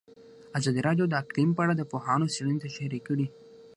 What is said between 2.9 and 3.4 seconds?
کړې.